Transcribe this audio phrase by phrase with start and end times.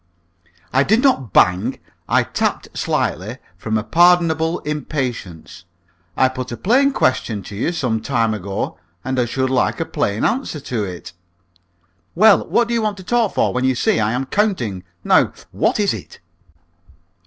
[0.73, 1.77] "I did not bang.
[2.09, 5.65] I tapped slightly from a pardonable impatience.
[6.17, 9.85] I put a plain question to you some time ago, and I should like a
[9.85, 11.13] plain answer to it."
[12.15, 14.83] "Well, what do you want to talk for when you see I am counting?
[15.03, 16.17] Now, what is it?"